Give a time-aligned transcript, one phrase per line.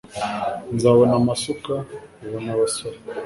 [0.75, 1.73] nzabona amasuka,
[2.25, 2.97] ubona abasore